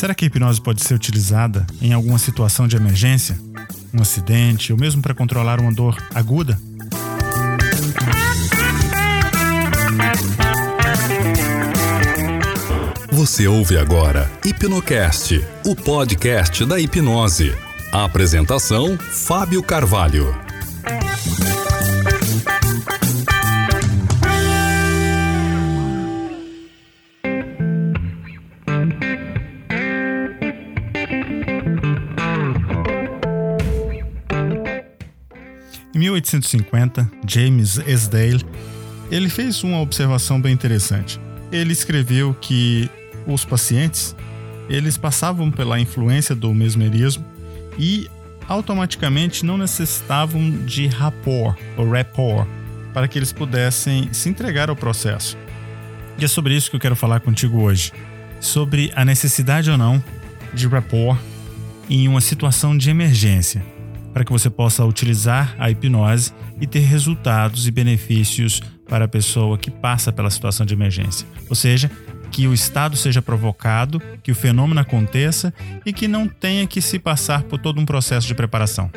[0.00, 3.38] Será que a hipnose pode ser utilizada em alguma situação de emergência?
[3.92, 6.58] Um acidente ou mesmo para controlar uma dor aguda?
[13.12, 17.54] Você ouve agora Hipnocast, o podcast da hipnose.
[17.92, 20.34] A apresentação: Fábio Carvalho.
[36.00, 38.44] 1850, James Esdale
[39.10, 41.20] ele fez uma observação bem interessante.
[41.52, 42.88] Ele escreveu que
[43.26, 44.16] os pacientes
[44.68, 47.24] eles passavam pela influência do mesmerismo
[47.76, 48.08] e
[48.48, 52.46] automaticamente não necessitavam de rapport ou rapport
[52.94, 55.36] para que eles pudessem se entregar ao processo.
[56.16, 57.92] E é sobre isso que eu quero falar contigo hoje,
[58.40, 60.02] sobre a necessidade ou não
[60.54, 61.18] de rapport
[61.88, 63.62] em uma situação de emergência
[64.12, 69.56] para que você possa utilizar a hipnose e ter resultados e benefícios para a pessoa
[69.56, 71.26] que passa pela situação de emergência.
[71.48, 71.90] Ou seja,
[72.30, 75.52] que o estado seja provocado, que o fenômeno aconteça
[75.84, 78.90] e que não tenha que se passar por todo um processo de preparação.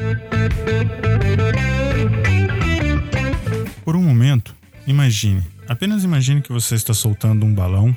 [3.83, 4.55] Por um momento,
[4.87, 7.95] imagine, apenas imagine que você está soltando um balão,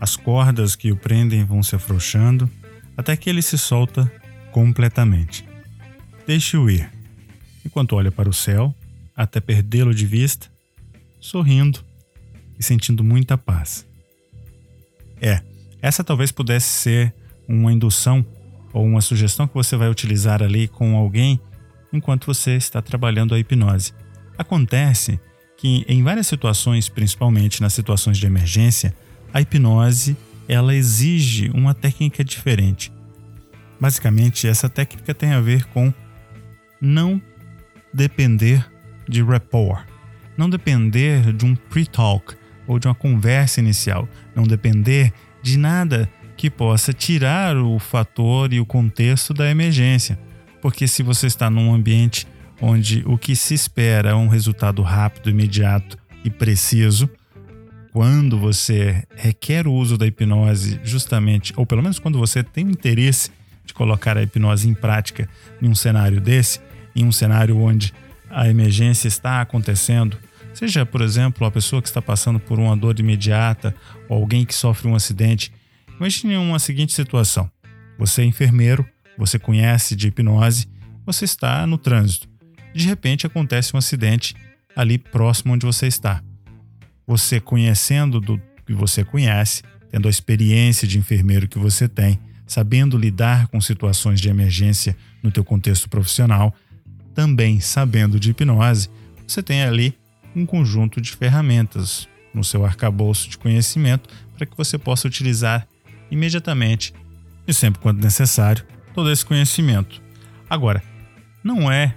[0.00, 2.50] as cordas que o prendem vão se afrouxando
[2.96, 4.10] até que ele se solta
[4.50, 5.49] completamente.
[6.30, 6.88] Deixe-o ir,
[7.66, 8.72] enquanto olha para o céu,
[9.16, 10.46] até perdê-lo de vista,
[11.18, 11.80] sorrindo
[12.56, 13.84] e sentindo muita paz.
[15.20, 15.42] É,
[15.82, 17.12] essa talvez pudesse ser
[17.48, 18.24] uma indução
[18.72, 21.40] ou uma sugestão que você vai utilizar ali com alguém
[21.92, 23.92] enquanto você está trabalhando a hipnose.
[24.38, 25.18] Acontece
[25.56, 28.94] que em várias situações, principalmente nas situações de emergência,
[29.34, 32.92] a hipnose ela exige uma técnica diferente.
[33.80, 35.92] Basicamente, essa técnica tem a ver com
[36.80, 37.20] não
[37.92, 38.64] depender
[39.08, 39.84] de rapport,
[40.36, 42.34] não depender de um pre-talk
[42.66, 48.60] ou de uma conversa inicial, não depender de nada que possa tirar o fator e
[48.60, 50.18] o contexto da emergência.
[50.62, 52.26] Porque se você está num ambiente
[52.60, 57.10] onde o que se espera é um resultado rápido, imediato e preciso,
[57.92, 62.70] quando você requer o uso da hipnose, justamente, ou pelo menos quando você tem o
[62.70, 63.30] interesse
[63.64, 65.28] de colocar a hipnose em prática
[65.60, 66.60] em um cenário desse,
[66.94, 67.92] em um cenário onde
[68.28, 70.18] a emergência está acontecendo,
[70.54, 73.74] seja, por exemplo, a pessoa que está passando por uma dor imediata
[74.08, 75.52] ou alguém que sofre um acidente.
[75.98, 77.50] Imagine uma seguinte situação:
[77.98, 78.86] você é enfermeiro,
[79.18, 80.68] você conhece de hipnose,
[81.04, 82.28] você está no trânsito.
[82.74, 84.34] De repente acontece um acidente
[84.76, 86.22] ali próximo onde você está.
[87.06, 92.96] Você conhecendo do que você conhece, tendo a experiência de enfermeiro que você tem, sabendo
[92.96, 96.54] lidar com situações de emergência no teu contexto profissional,
[97.14, 98.88] também sabendo de hipnose,
[99.26, 99.94] você tem ali
[100.34, 105.66] um conjunto de ferramentas no seu arcabouço de conhecimento para que você possa utilizar
[106.10, 106.94] imediatamente
[107.46, 110.00] e sempre quando necessário todo esse conhecimento.
[110.48, 110.82] Agora,
[111.42, 111.94] não é,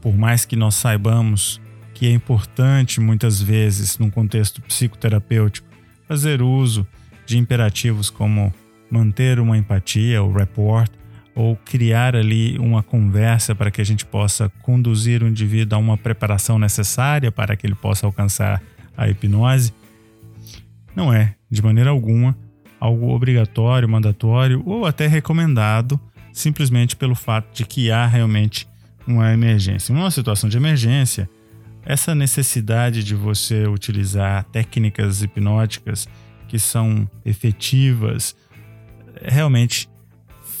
[0.00, 1.60] por mais que nós saibamos
[1.94, 5.66] que é importante muitas vezes num contexto psicoterapêutico
[6.06, 6.86] fazer uso
[7.26, 8.54] de imperativos como
[8.90, 10.90] manter uma empatia, o rapport,
[11.38, 15.96] ou criar ali uma conversa para que a gente possa conduzir o indivíduo a uma
[15.96, 18.60] preparação necessária para que ele possa alcançar
[18.96, 19.72] a hipnose,
[20.96, 22.36] não é, de maneira alguma,
[22.80, 25.98] algo obrigatório, mandatório ou até recomendado,
[26.32, 28.66] simplesmente pelo fato de que há realmente
[29.06, 29.92] uma emergência.
[29.92, 31.30] Em uma situação de emergência,
[31.84, 36.08] essa necessidade de você utilizar técnicas hipnóticas
[36.48, 38.34] que são efetivas
[39.22, 39.88] realmente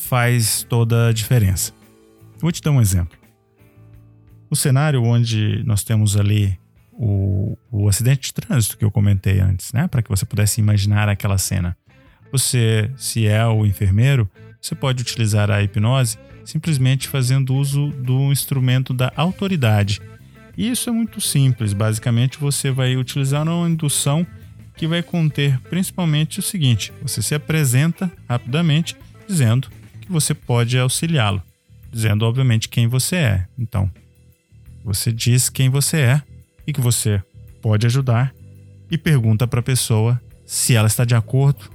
[0.08, 1.72] faz toda a diferença.
[2.38, 3.16] Vou te dar um exemplo.
[4.48, 6.58] O cenário onde nós temos ali
[6.92, 9.86] o, o acidente de trânsito que eu comentei antes, né?
[9.86, 11.76] Para que você pudesse imaginar aquela cena.
[12.32, 14.28] Você, se é o enfermeiro,
[14.60, 20.00] você pode utilizar a hipnose simplesmente fazendo uso do instrumento da autoridade.
[20.56, 21.74] E isso é muito simples.
[21.74, 24.26] Basicamente, você vai utilizar uma indução
[24.74, 28.96] que vai conter principalmente o seguinte: você se apresenta rapidamente
[29.28, 29.68] dizendo
[30.08, 31.42] que você pode auxiliá-lo,
[31.92, 33.46] dizendo obviamente quem você é.
[33.58, 33.90] Então,
[34.82, 36.22] você diz quem você é
[36.66, 37.22] e que você
[37.60, 38.34] pode ajudar
[38.90, 41.70] e pergunta para a pessoa se ela está de acordo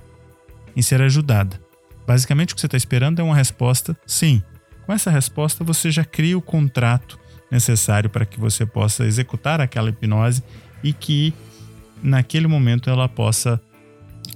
[0.75, 1.61] em ser ajudada.
[2.07, 4.41] Basicamente, o que você está esperando é uma resposta sim.
[4.85, 7.19] Com essa resposta, você já cria o contrato
[7.51, 10.43] necessário para que você possa executar aquela hipnose
[10.83, 11.33] e que
[12.01, 13.61] naquele momento ela possa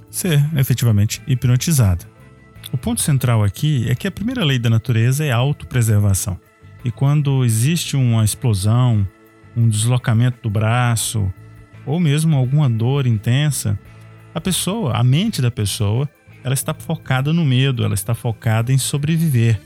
[0.08, 2.07] ser efetivamente hipnotizada.
[2.72, 6.38] O ponto central aqui é que a primeira lei da natureza é a autopreservação.
[6.84, 9.06] E quando existe uma explosão,
[9.56, 11.32] um deslocamento do braço,
[11.86, 13.78] ou mesmo alguma dor intensa,
[14.34, 16.08] a pessoa, a mente da pessoa,
[16.44, 19.60] ela está focada no medo, ela está focada em sobreviver.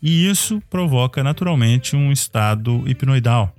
[0.00, 3.54] E isso provoca naturalmente um estado hipnoidal.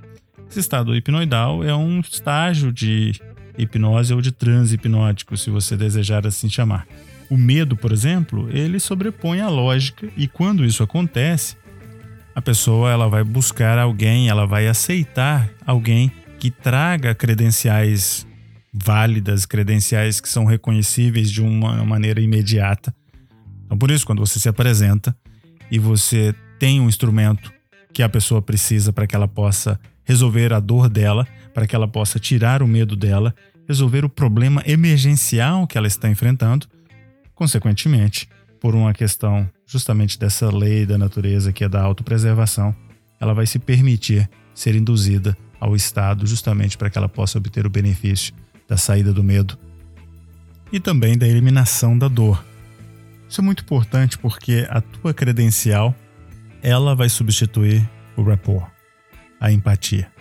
[0.50, 3.20] Esse estado hipnoidal é um estágio de
[3.58, 6.88] hipnose ou de transe hipnótico, se você desejar assim chamar.
[7.30, 11.56] O medo, por exemplo, ele sobrepõe a lógica e quando isso acontece,
[12.34, 18.26] a pessoa ela vai buscar alguém, ela vai aceitar alguém que traga credenciais
[18.74, 22.94] válidas, credenciais que são reconhecíveis de uma maneira imediata.
[23.66, 25.16] Então, por isso, quando você se apresenta
[25.70, 27.54] e você tem um instrumento
[27.94, 31.88] que a pessoa precisa para que ela possa resolver a dor dela, para que ela
[31.88, 33.36] possa tirar o medo dela,
[33.68, 36.68] resolver o problema emergencial que ela está enfrentando,
[37.40, 38.28] consequentemente,
[38.60, 42.76] por uma questão justamente dessa lei da natureza que é da autopreservação,
[43.18, 47.70] ela vai se permitir ser induzida ao estado justamente para que ela possa obter o
[47.70, 48.34] benefício
[48.68, 49.58] da saída do medo
[50.70, 52.44] e também da eliminação da dor.
[53.30, 55.96] Isso é muito importante porque a tua credencial
[56.62, 58.70] ela vai substituir o rapport,
[59.40, 60.12] a empatia.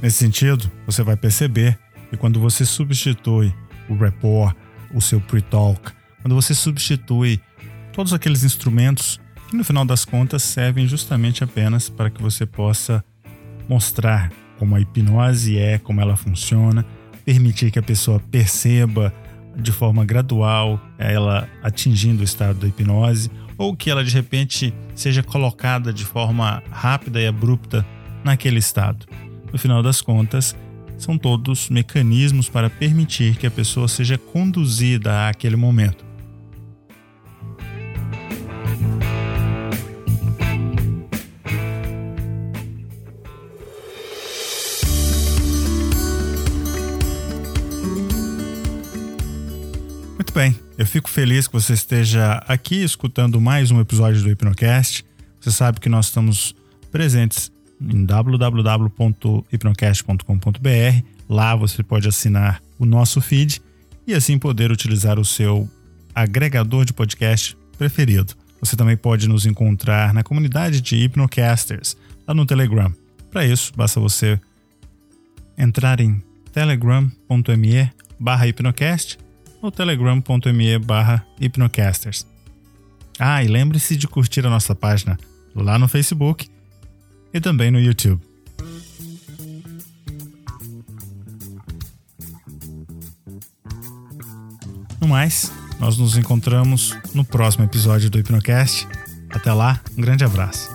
[0.00, 1.76] Nesse sentido, você vai perceber
[2.10, 3.54] que quando você substitui
[3.88, 4.54] o rapport,
[4.92, 7.40] o seu pre-talk, quando você substitui
[7.92, 13.04] todos aqueles instrumentos que no final das contas servem justamente apenas para que você possa
[13.68, 16.84] mostrar como a hipnose é, como ela funciona,
[17.24, 19.12] permitir que a pessoa perceba
[19.56, 25.22] de forma gradual ela atingindo o estado da hipnose ou que ela de repente seja
[25.22, 27.84] colocada de forma rápida e abrupta
[28.24, 29.06] naquele estado.
[29.52, 30.56] No final das contas,
[31.02, 36.04] são todos mecanismos para permitir que a pessoa seja conduzida àquele momento.
[50.16, 55.04] Muito bem, eu fico feliz que você esteja aqui escutando mais um episódio do Hipnocast.
[55.40, 56.54] Você sabe que nós estamos
[56.92, 57.50] presentes
[57.80, 61.04] em www.hipnocast.com.br.
[61.28, 63.62] Lá você pode assinar o nosso feed
[64.06, 65.68] e assim poder utilizar o seu
[66.14, 68.34] agregador de podcast preferido.
[68.60, 71.96] Você também pode nos encontrar na comunidade de Hipnocasters,
[72.26, 72.92] lá no Telegram.
[73.30, 74.38] Para isso, basta você
[75.56, 76.22] entrar em
[76.52, 79.18] telegram.me barra hipnocast
[79.62, 82.26] ou telegram.me barra hipnocasters.
[83.18, 85.18] Ah, e lembre-se de curtir a nossa página
[85.54, 86.48] lá no Facebook
[87.32, 88.20] e também no YouTube.
[95.00, 98.86] No mais, nós nos encontramos no próximo episódio do Hipnocast.
[99.30, 100.68] Até lá, um grande abraço.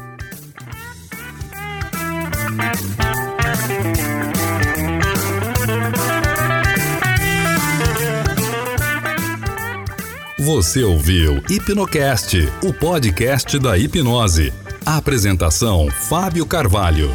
[10.39, 14.53] Você ouviu Hipnocast, o podcast da hipnose.
[14.85, 17.09] Apresentação: Fábio Carvalho.